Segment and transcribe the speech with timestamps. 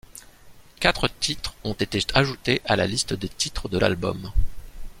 [0.79, 4.31] Quatre titres ont été ajoutés à la liste des titres de l'album.